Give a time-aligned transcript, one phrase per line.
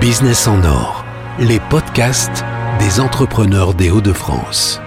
[0.00, 1.04] Business en or,
[1.38, 2.44] les podcasts
[2.78, 4.80] des entrepreneurs des Hauts-de-France.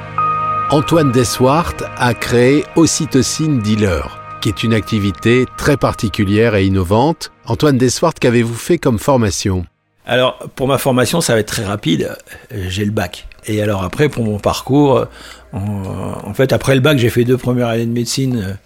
[0.71, 7.31] Antoine Deswart a créé Ocytocine Dealer, qui est une activité très particulière et innovante.
[7.45, 9.65] Antoine Deswart, qu'avez-vous fait comme formation?
[10.05, 12.15] Alors, pour ma formation, ça va être très rapide.
[12.51, 13.27] J'ai le bac.
[13.45, 15.05] Et alors après, pour mon parcours,
[15.53, 18.57] en, fait, après le bac, j'ai fait deux premières années de médecine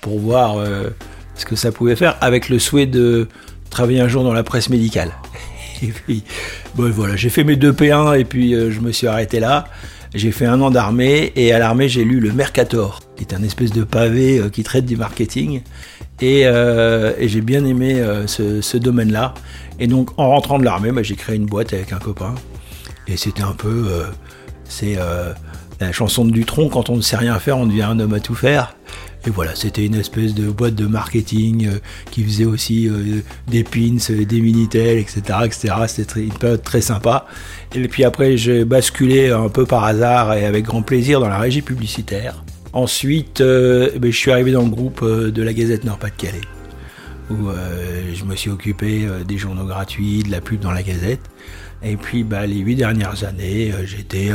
[0.00, 0.90] pour voir euh,
[1.34, 3.28] ce que ça pouvait faire, avec le souhait de
[3.72, 5.12] travailler un jour dans la presse médicale.
[5.82, 6.22] Et puis,
[6.76, 9.64] bon, voilà, j'ai fait mes deux P1 et puis euh, je me suis arrêté là.
[10.14, 13.42] J'ai fait un an d'armée et à l'armée j'ai lu le Mercator, qui est un
[13.42, 15.62] espèce de pavé euh, qui traite du marketing.
[16.20, 19.34] Et, euh, j'ai bien aimé ce, domaine-là.
[19.80, 22.36] Et donc en rentrant de l'armée, bah, j'ai créé une boîte avec un copain.
[23.08, 24.04] Et c'était un peu,
[24.68, 24.96] c'est
[25.80, 28.20] la chanson de Dutron, quand on ne sait rien faire, on devient un homme à
[28.20, 28.76] tout faire.
[29.24, 31.78] Et voilà, c'était une espèce de boîte de marketing euh,
[32.10, 35.22] qui faisait aussi euh, des pins, euh, des minitel, etc.
[35.44, 35.74] etc.
[35.86, 37.26] C'était une période très sympa.
[37.74, 41.38] Et puis après, j'ai basculé un peu par hasard et avec grand plaisir dans la
[41.38, 42.42] régie publicitaire.
[42.72, 46.40] Ensuite, ben, je suis arrivé dans le groupe de la Gazette Nord-Pas-de-Calais,
[47.30, 47.50] où
[48.14, 51.20] je me suis occupé des journaux gratuits, de la pub dans la Gazette.
[51.82, 54.30] Et puis, bah, les huit dernières années, j'étais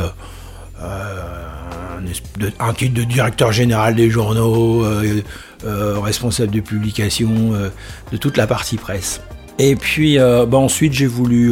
[2.59, 5.21] un, titre de directeur général des journaux, euh,
[5.65, 7.69] euh, responsable de publication, euh,
[8.11, 9.21] de toute la partie presse.
[9.59, 11.51] Et puis bah, ensuite j'ai voulu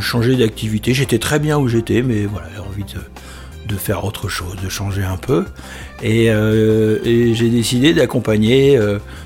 [0.00, 0.92] changer d'activité.
[0.92, 5.04] J'étais très bien où j'étais, mais voilà, j'ai envie de, faire autre chose, de changer
[5.04, 5.44] un peu.
[6.02, 6.32] Et,
[7.04, 8.76] j'ai décidé d'accompagner,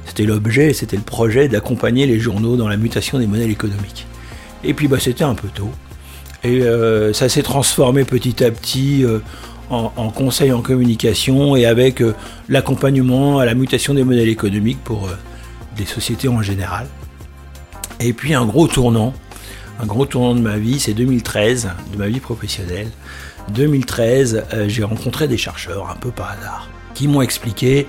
[0.05, 4.06] c'était l'objet, c'était le projet, d'accompagner les journaux dans la mutation des modèles économiques.
[4.62, 5.70] Et puis bah, c'était un peu tôt.
[6.44, 6.61] Et
[7.14, 9.06] ça s'est transformé petit à petit
[9.75, 12.14] en, conseil en communication et avec euh,
[12.48, 15.12] l'accompagnement à la mutation des modèles économiques pour euh,
[15.77, 16.86] des sociétés en général.
[18.00, 19.12] Et puis un gros tournant,
[19.80, 22.89] un gros tournant de ma vie, c'est 2013, de ma vie professionnelle.
[23.52, 27.89] 2013, euh, j'ai rencontré des chercheurs un peu par hasard qui m'ont expliqué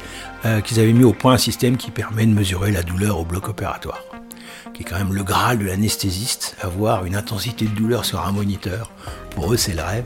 [0.64, 3.50] qu'ils avaient mis au point un système qui permet de mesurer la douleur au bloc
[3.50, 4.04] opératoire,
[4.74, 8.32] qui est quand même le graal de l'anesthésiste, avoir une intensité de douleur sur un
[8.32, 8.92] moniteur.
[9.32, 10.06] Pour eux, c'est le rêve.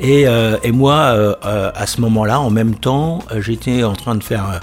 [0.00, 4.14] Et, euh, et moi, euh, euh, à ce moment-là, en même temps, j'étais en train
[4.14, 4.60] de faire,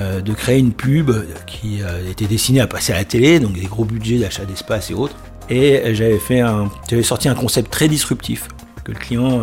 [0.00, 1.12] de créer une pub
[1.46, 1.80] qui
[2.10, 5.14] était destinée à passer à la télé, donc des gros budgets d'achat d'espace et autres.
[5.48, 6.42] Et j'avais fait
[6.90, 8.48] j'avais sorti un concept très disruptif
[8.82, 9.40] que le client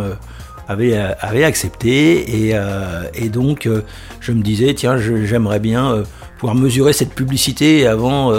[0.68, 2.52] avait, accepté.
[3.13, 3.69] Et donc,
[4.19, 6.03] je me disais, tiens, j'aimerais bien
[6.38, 8.34] pouvoir mesurer cette publicité avant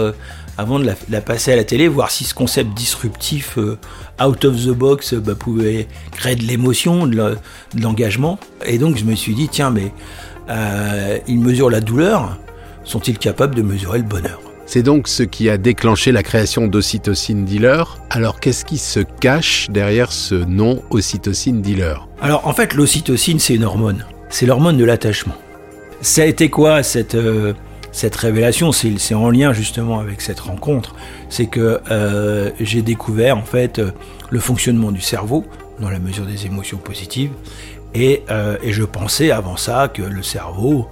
[0.59, 3.79] avant de la, passer à la télé, voir si ce concept disruptif euh,
[4.23, 7.37] out of the box bah, pouvait créer de l'émotion, de
[7.81, 8.39] l'engagement.
[8.67, 9.93] Et donc je me suis dit, tiens, mais
[10.51, 12.37] euh, ils mesurent la douleur,
[12.85, 14.41] sont-ils capables de mesurer le bonheur?
[14.67, 17.99] C'est donc ce qui a déclenché la création d'Ocytocine Dealer.
[18.11, 22.09] Alors qu'est-ce qui se cache derrière ce nom Ocytocine Dealer?
[22.21, 24.07] Alors en fait l'ocytocine c'est une hormone.
[24.31, 25.35] C'est l'hormone de l'attachement.
[26.01, 27.53] Ça a été quoi cette, euh,
[27.93, 30.95] cette révélation, c'est en lien justement avec cette rencontre,
[31.29, 33.93] c'est que euh, j'ai découvert en fait euh,
[34.31, 35.45] le fonctionnement du cerveau
[35.79, 37.33] dans la mesure des émotions positives,
[37.95, 40.89] et, euh, je pensais avant ça que le cerveau,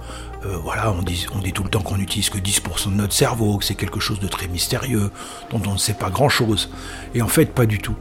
[0.63, 3.59] voilà, on dit, on dit tout le temps qu'on n'utilise que 10% de notre cerveau,
[3.59, 5.11] que c'est quelque chose de très mystérieux,
[5.51, 6.71] dont on ne sait pas grand-chose,
[7.13, 7.95] et en fait pas du tout.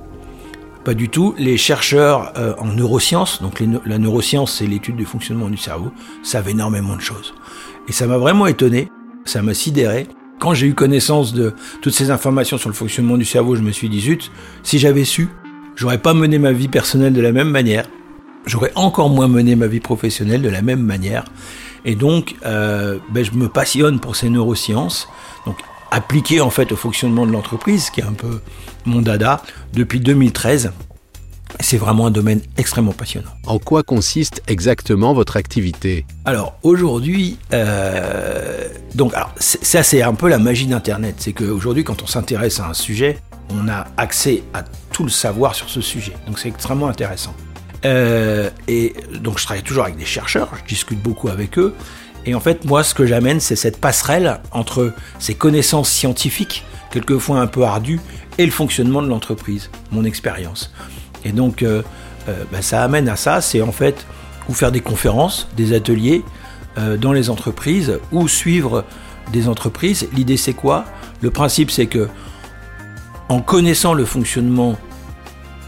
[0.85, 1.35] Pas du tout.
[1.39, 5.93] Les chercheurs en neurosciences, donc la neuroscience c'est l'étude du fonctionnement du cerveau,
[6.23, 7.35] savent énormément de choses.
[7.89, 8.91] Et ça m'a vraiment étonné,
[9.25, 10.07] ça m'a sidéré.
[10.39, 13.73] Quand j'ai eu connaissance de toutes ces informations sur le fonctionnement du cerveau, je me
[13.73, 14.31] suis dit, zut,
[14.63, 15.29] si j'avais su,
[15.77, 17.85] j'aurais pas mené ma vie personnelle de la même manière.
[18.47, 21.25] J'aurais encore moins mené ma vie professionnelle de la même manière.
[21.85, 25.09] Et donc, euh, ben, je me passionne pour ces neurosciences,
[25.45, 25.57] donc
[25.91, 28.41] appliquées en fait au fonctionnement de l'entreprise, qui est un peu
[28.87, 29.43] mon dada,
[29.73, 30.73] depuis 2013.
[31.59, 33.31] C'est vraiment un domaine extrêmement passionnant.
[33.47, 36.07] En quoi consiste exactement votre activité?
[36.25, 42.07] Alors aujourd'hui, euh, donc ça c'est un peu la magie d'Internet, c'est qu'aujourd'hui quand on
[42.07, 43.19] s'intéresse à un sujet,
[43.51, 44.63] on a accès à
[44.93, 46.15] tout le savoir sur ce sujet.
[46.27, 47.35] Donc c'est extrêmement intéressant.
[47.85, 51.75] Euh, et donc je travaille toujours avec des chercheurs, je discute beaucoup avec eux.
[52.27, 57.41] Et en fait, moi, ce que j'amène, c'est cette passerelle entre ces connaissances scientifiques, quelquefois
[57.41, 58.01] un peu ardues,
[58.39, 60.73] et le fonctionnement de l'entreprise, mon expérience.
[61.25, 61.83] Et donc, euh,
[62.29, 64.07] euh, bah, ça amène à ça, c'est en fait
[64.49, 66.23] ou faire des conférences, des ateliers
[66.79, 68.85] euh, dans les entreprises, ou suivre
[69.33, 70.09] des entreprises.
[70.13, 70.85] L'idée, c'est quoi?
[71.21, 72.09] Le principe, c'est que
[73.29, 74.77] en connaissant le fonctionnement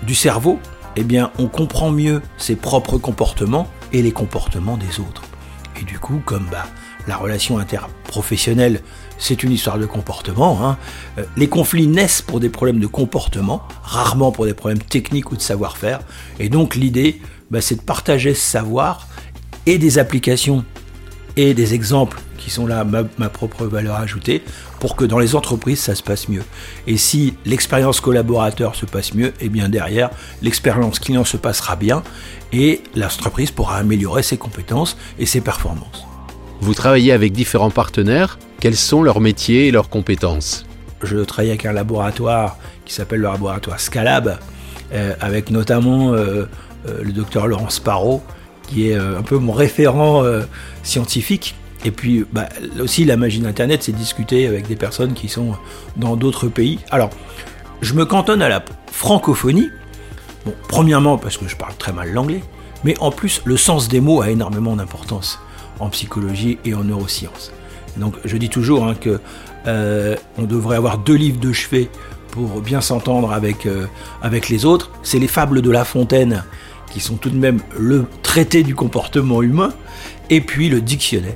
[0.03, 0.59] du cerveau,
[0.97, 5.23] eh bien, on comprend mieux ses propres comportements et les comportements des autres.
[5.83, 6.67] Et du coup, comme bah,
[7.09, 8.81] la relation interprofessionnelle,
[9.19, 10.65] c'est une histoire de comportement.
[10.65, 10.79] Hein.
[11.19, 15.37] Euh, les conflits naissent pour des problèmes de comportement, rarement pour des problèmes techniques ou
[15.37, 16.01] de savoir-faire.
[16.39, 17.21] Et donc l'idée,
[17.51, 19.09] bah, c'est de partager ce savoir
[19.67, 20.65] et des applications
[21.37, 24.43] et des exemples qui sont là, ma, ma, propre valeur ajoutée,
[24.81, 26.43] pour que dans les entreprises, ça se passe mieux.
[26.87, 30.11] Et si l'expérience collaborateur se passe mieux, et eh bien derrière,
[30.43, 32.03] l'expérience client se passera bien,
[32.53, 36.05] et l'entreprise pourra améliorer ses compétences et ses performances.
[36.61, 40.65] Vous travaillez avec différents partenaires, quels sont leurs métiers et leurs compétences?
[41.03, 44.39] Je travaille avec un laboratoire qui s'appelle le laboratoire Scalab,
[44.93, 46.45] euh, avec notamment euh,
[46.87, 48.23] euh, le docteur Laurence Parot,
[48.73, 50.25] qui est un peu mon référent
[50.83, 51.55] scientifique
[51.85, 52.49] et puis bah,
[52.81, 55.55] aussi la magie d'Internet, c'est discuter avec des personnes qui sont
[55.97, 56.79] dans d'autres pays.
[56.91, 57.11] Alors,
[57.81, 59.71] je me cantonne à la francophonie.
[60.47, 62.43] Bon, premièrement parce que je parle très mal l'anglais,
[62.85, 65.41] mais en plus le sens des mots a énormément d'importance
[65.81, 67.53] en psychologie et en neurosciences.
[67.97, 69.21] Donc je dis toujours hein, que
[69.67, 71.89] euh, on devrait avoir deux livres de chevet
[72.31, 73.87] pour bien s'entendre avec, euh,
[74.23, 74.91] avec les autres.
[75.03, 76.45] C'est les fables de La Fontaine
[76.93, 79.73] qui sont tout de même le traité du comportement humain,
[80.31, 81.35] et puis le dictionnaire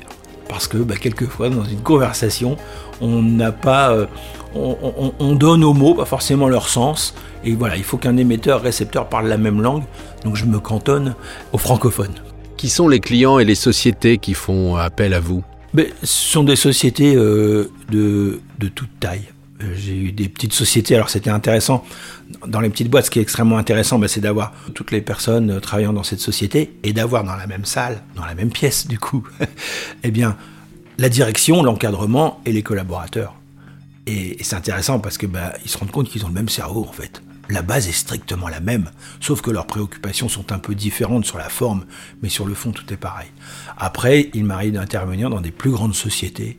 [0.49, 2.57] parce que bah, quelquefois dans une conversation,
[3.01, 4.07] on n'a pas, euh,
[4.55, 7.15] on, donne aux mots pas forcément leur sens,
[7.45, 9.85] et voilà, il faut qu'un émetteur récepteur parle la même langue,
[10.25, 11.15] donc je me cantonne
[11.53, 12.15] aux francophones.
[12.57, 15.45] Qui sont les clients et les sociétés qui font appel à vous?
[15.75, 19.29] Mais, Ce sont des sociétés euh, de, de toute taille.
[19.63, 21.85] Euh, j'ai eu des petites sociétés, alors c'était intéressant.
[22.47, 25.51] Dans les petites boîtes, ce qui est extrêmement intéressant, bah, c'est d'avoir toutes les personnes
[25.51, 28.87] euh, travaillant dans cette société et d'avoir dans la même salle, dans la même pièce
[28.87, 29.27] du coup,
[30.03, 30.37] eh bien,
[30.99, 33.35] la direction, l'encadrement et les collaborateurs.
[34.07, 36.87] Et, c'est intéressant parce que bah, ils se rendent compte qu'ils ont le même cerveau
[36.89, 37.23] en fait.
[37.49, 38.91] La base est strictement la même,
[39.21, 41.85] sauf que leurs préoccupations sont un peu différentes sur la forme,
[42.23, 43.29] mais sur le fond tout est pareil.
[43.79, 46.59] Après, il m'arrive d'intervenir dans des plus grandes sociétés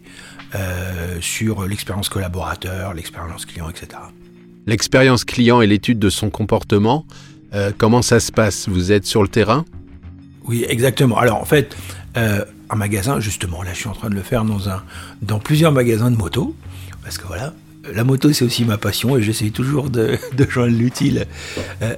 [0.55, 3.99] euh, sur l'expérience collaborateur, l'expérience client, etc.
[4.65, 7.05] L'expérience client et l'étude de son comportement,
[7.53, 8.69] euh, comment ça se passe?
[8.69, 9.65] Vous êtes sur le terrain?
[10.45, 11.17] Oui, exactement.
[11.17, 11.75] Alors en fait,
[12.15, 14.83] euh, un magasin, justement, là je suis en train de le faire dans, un,
[15.21, 16.55] dans plusieurs magasins de motos,
[17.03, 17.53] parce que voilà,
[17.93, 20.17] la moto c'est aussi ma passion et j'essaye toujours de,
[20.49, 21.25] joindre l'utile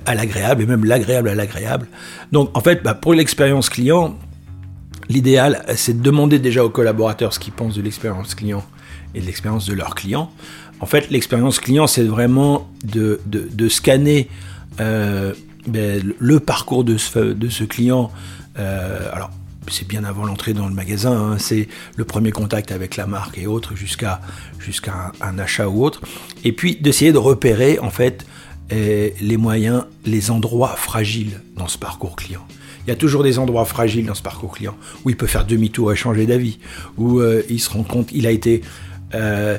[0.05, 1.87] à l'agréable et même l'agréable à l'agréable.
[2.31, 4.17] Donc en fait, bah, pour l'expérience client,
[5.09, 8.63] L'idéal, c'est de demander déjà aux collaborateurs ce qu'ils pensent de l'expérience client
[9.15, 10.31] et de l'expérience de leur client.
[10.81, 13.19] En fait, l'expérience client, c'est vraiment de,
[13.69, 14.29] scanner
[14.79, 15.33] euh,
[15.65, 18.11] ben, le parcours de ce, client.
[18.59, 19.31] Euh, alors,
[19.71, 21.37] c'est bien avant l'entrée dans le magasin, hein.
[21.37, 24.21] c'est le premier contact avec la marque et autres jusqu'à
[25.21, 26.01] un, achat ou autre.
[26.43, 28.25] Et puis d'essayer de repérer en fait
[28.71, 32.45] euh, les moyens, les endroits fragiles dans ce parcours client.
[32.85, 35.45] Il y a toujours des endroits fragiles dans ce parcours client où il peut faire
[35.45, 36.59] demi-tour et changer d'avis,
[36.97, 38.61] où euh, il se rend compte, il a été,
[39.13, 39.57] euh,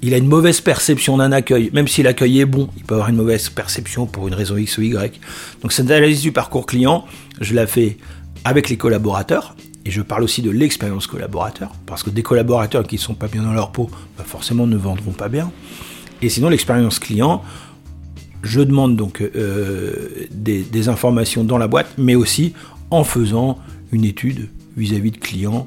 [0.00, 3.08] il a une mauvaise perception d'un accueil, même si l'accueil est bon, il peut avoir
[3.08, 5.20] une mauvaise perception pour une raison X ou Y.
[5.60, 7.04] Donc cette analyse du parcours client,
[7.40, 7.98] je la fais
[8.44, 9.56] avec les collaborateurs.
[9.84, 13.26] Et je parle aussi de l'expérience collaborateur, parce que des collaborateurs qui ne sont pas
[13.26, 15.50] bien dans leur peau, bah, forcément ne vendront pas bien.
[16.22, 17.42] Et sinon, l'expérience client,
[18.42, 22.52] je demande donc euh, des, informations dans la boîte, mais aussi
[22.90, 23.58] en faisant
[23.90, 25.66] une étude vis-à-vis de clients,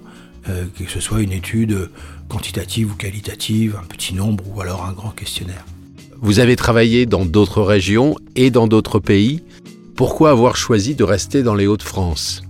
[0.49, 1.89] euh, que ce soit une étude
[2.29, 5.65] quantitative ou qualitative, un petit nombre ou alors un grand questionnaire.
[6.21, 9.43] Vous avez travaillé dans d'autres régions et dans d'autres pays.
[9.95, 12.44] Pourquoi avoir choisi de rester dans les Hauts-de-France?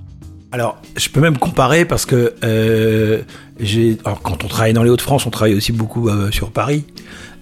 [0.55, 3.23] Alors, je peux même comparer parce que euh,
[4.23, 6.85] quand on travaille dans les Hauts-de-France, on travaille aussi beaucoup sur Paris.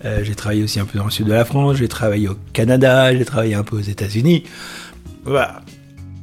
[0.03, 2.35] Euh, j'ai travaillé aussi un peu dans le sud de la France, j'ai travaillé au
[2.53, 4.45] Canada, j'ai travaillé un peu aux États-Unis.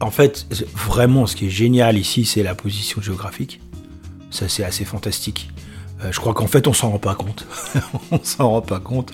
[0.01, 3.61] En fait, vraiment, ce qui est génial ici, c'est la position géographique.
[4.33, 5.49] Ça, c'est assez fantastique.
[6.02, 7.47] Euh, je crois qu'en fait, on s'en rend pas compte.
[8.11, 9.12] on s'en rend pas compte.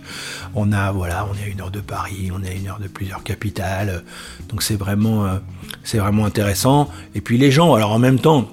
[0.55, 2.81] On a, voilà, on est à une heure de Paris, on est à une heure
[2.81, 4.05] de plusieurs capitales.
[4.49, 5.39] Donc, c'est vraiment, euh,
[5.85, 6.91] c'est vraiment intéressant.
[7.15, 8.49] Et puis, les gens, alors en même temps,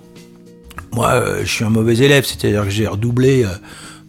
[0.92, 3.46] moi, je suis un mauvais élève, c'est-à-dire que j'ai redoublé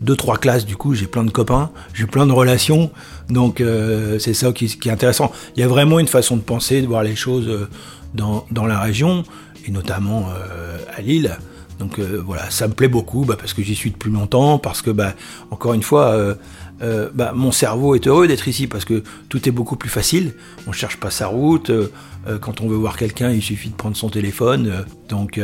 [0.01, 2.91] deux trois classes du coup j'ai plein de copains j'ai plein de relations
[3.31, 6.83] donc euh, c'est ça qui, est intéressant il y a vraiment une façon de penser
[6.83, 7.69] de voir les choses euh,
[8.15, 9.25] dans, la région
[9.67, 11.37] et notamment euh, à Lille
[11.79, 14.91] donc voilà ça me plaît beaucoup bah, parce que j'y suis depuis longtemps parce que
[14.91, 15.15] bah,
[15.51, 16.37] encore une fois
[16.83, 20.35] euh, bah, mon cerveau est heureux d'être ici parce que tout est beaucoup plus facile.
[20.67, 21.71] On ne cherche pas sa route.
[21.71, 21.91] Euh,
[22.27, 24.85] euh, quand on veut voir quelqu'un, il suffit de prendre son téléphone.
[25.09, 25.41] donc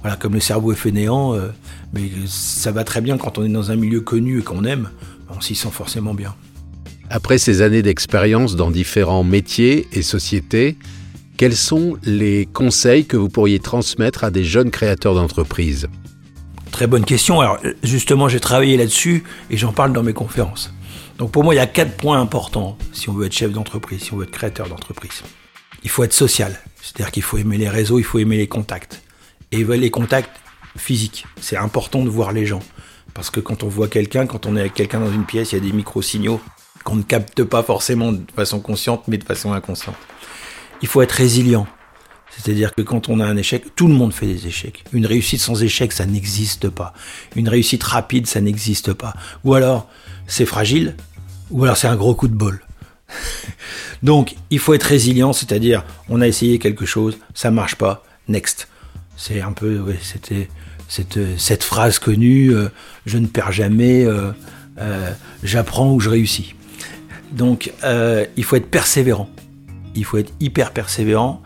[0.00, 1.34] voilà, comme le cerveau est fainéant,
[1.92, 4.90] mais ça va très bien quand on est dans un milieu connu et qu'on aime.
[5.30, 6.34] On s'y sent forcément bien.
[7.10, 10.76] Après ces années d'expérience dans différents métiers et sociétés,
[11.36, 15.86] quels sont les conseils que vous pourriez transmettre à des jeunes créateurs d'entreprises
[16.70, 17.40] Très bonne question.
[17.40, 20.72] Alors justement, j'ai travaillé là-dessus et j'en parle dans mes conférences.
[21.18, 24.02] Donc pour moi, il y a quatre points importants si on veut être chef d'entreprise,
[24.02, 25.22] si on veut être créateur d'entreprise.
[25.84, 29.02] Il faut être social, c'est-à-dire qu'il faut aimer les réseaux, il faut aimer les contacts.
[29.52, 30.40] Et les contacts
[30.76, 32.62] physiques, c'est important de voir les gens.
[33.14, 35.54] Parce que quand on voit quelqu'un, quand on est avec quelqu'un dans une pièce, il
[35.54, 36.40] y a des micro-signaux
[36.84, 39.96] qu'on ne capte pas forcément de façon consciente, mais de façon inconsciente.
[40.82, 41.66] Il faut être résilient.
[42.30, 44.84] C'est-à-dire que quand on a un échec, tout le monde fait des échecs.
[44.92, 46.92] Une réussite sans échec, ça n'existe pas.
[47.34, 49.14] Une réussite rapide, ça n'existe pas.
[49.44, 49.88] Ou alors,
[50.26, 50.96] c'est fragile,
[51.50, 52.60] ou alors c'est un gros coup de bol.
[54.02, 58.68] Donc, il faut être résilient, c'est-à-dire, on a essayé quelque chose, ça marche pas, next.
[59.16, 60.48] C'est un peu, c'était
[60.88, 62.68] cette, cette, phrase connue, euh,
[63.06, 64.30] je ne perds jamais, euh,
[64.78, 65.10] euh,
[65.42, 66.54] j'apprends ou je réussis.
[67.32, 67.72] Donc,
[68.36, 69.28] il faut être persévérant.
[69.96, 71.42] Il faut être hyper persévérant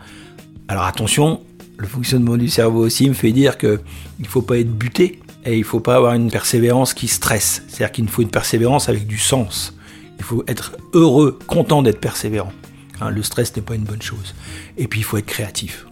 [0.71, 1.41] alors attention,
[1.77, 3.79] le fonctionnement du cerveau aussi me fait dire qu'il
[4.19, 7.63] ne faut pas être buté et il ne faut pas avoir une persévérance qui stresse.
[7.67, 9.75] C'est-à-dire qu'il faut une persévérance avec du sens.
[10.17, 12.53] Il faut être heureux, content d'être persévérant.
[13.01, 14.33] Hein, le stress n'est pas une bonne chose.
[14.77, 15.87] Et puis il faut être créatif.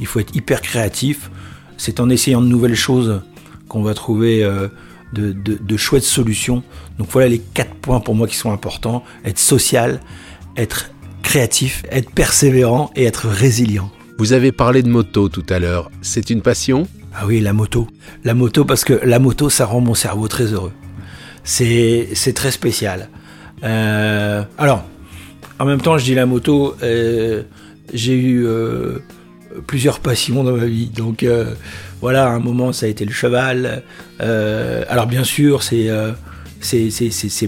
[0.00, 1.30] Il faut être hyper créatif.
[1.76, 3.20] C'est en essayant de nouvelles choses
[3.68, 4.68] qu'on va trouver euh,
[5.12, 6.62] de, de chouettes solutions.
[6.98, 9.04] Donc voilà les quatre points pour moi qui sont importants.
[9.26, 10.00] Être social,
[10.56, 10.92] être
[11.28, 13.90] créatif, être persévérant et être résilient.
[14.16, 15.90] Vous avez parlé de moto tout à l'heure.
[16.00, 16.88] C'est une passion?
[17.14, 17.86] Ah oui, la moto.
[18.24, 20.72] La moto parce que la moto, ça rend mon cerveau très heureux.
[21.44, 23.10] C'est, très spécial.
[23.62, 24.84] Euh, alors,
[25.58, 27.42] en même temps, je dis la moto, euh,
[27.92, 29.00] j'ai eu euh,
[29.66, 30.86] plusieurs passions dans ma vie.
[30.86, 31.26] Donc
[32.00, 33.82] voilà, à un moment, ça a été le cheval.
[34.18, 35.90] alors bien sûr, c'est,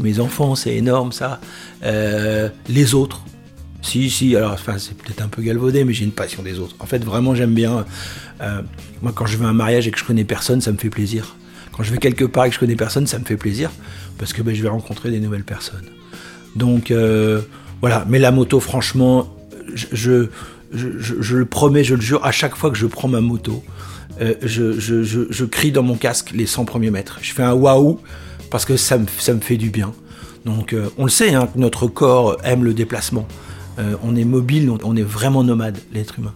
[0.02, 1.40] mes enfants, c'est énorme ça.
[1.82, 3.24] les autres,
[3.82, 6.76] si, si, alors enfin, c'est peut-être un peu galvaudé, mais j'ai une passion des autres.
[6.80, 7.84] En fait, vraiment, j'aime bien.
[8.40, 8.62] Euh,
[9.02, 10.90] moi, quand je vais à un mariage et que je connais personne, ça me fait
[10.90, 11.36] plaisir.
[11.72, 13.70] Quand je vais quelque part et que je connais personne, ça me fait plaisir,
[14.18, 15.86] parce que ben, je vais rencontrer des nouvelles personnes.
[16.56, 17.40] Donc, euh,
[17.80, 18.04] voilà.
[18.08, 19.34] Mais la moto, franchement,
[19.74, 20.28] je,
[20.72, 23.62] le promets, je le jure, à chaque fois que je prends ma moto,
[24.20, 27.18] euh, je, crie dans mon casque les 100 premiers mètres.
[27.22, 27.98] Je fais un waouh,
[28.50, 29.94] parce que ça me, ça me fait du bien.
[30.44, 33.26] Donc, on le sait, hein, notre corps aime le déplacement.
[33.80, 36.34] Euh, on est mobile, on, est vraiment nomade, l'être humain.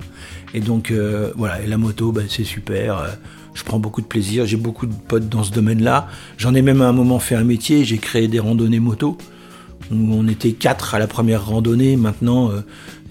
[0.54, 2.98] Et donc, euh, voilà, et la moto, bah, c'est super.
[2.98, 3.08] Euh,
[3.54, 6.08] je prends beaucoup de plaisir, j'ai beaucoup de potes dans ce domaine-là.
[6.38, 9.18] J'en ai même à un moment fait un métier, j'ai créé des randonnées moto.
[9.92, 11.96] on était quatre à la première randonnée.
[11.96, 12.50] Maintenant,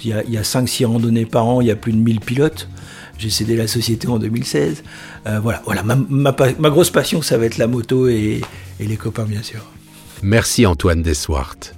[0.04, 2.68] il y a, 5-6 randonnées par an, il y a plus de 1000 pilotes.
[3.18, 4.84] J'ai cédé la société en 2016.
[5.42, 6.32] voilà, voilà ma,
[6.70, 8.42] grosse passion, ça va être la moto et,
[8.80, 9.62] et les copains, bien sûr.
[10.24, 11.74] Merci Antoine Deswart.